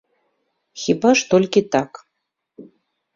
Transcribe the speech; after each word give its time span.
Хіба 0.83 1.09
ж 1.21 1.27
толькі 1.33 1.61
так. 1.75 1.91